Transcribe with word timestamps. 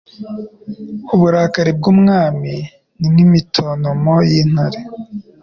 Uburakari 1.13 1.71
bw’umwami 1.77 2.53
ni 2.99 3.07
nk’imitontomo 3.11 4.13
y’intare 4.29 4.79